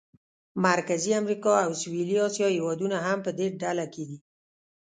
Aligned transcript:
مرکزي 0.65 1.11
امریکا 1.21 1.53
او 1.65 1.71
سویلي 1.81 2.15
اسیا 2.27 2.47
هېوادونه 2.55 2.97
هم 3.05 3.19
په 3.25 3.31
دې 3.37 3.47
ډله 3.61 3.85
کې 3.93 4.03
دي. 4.09 4.17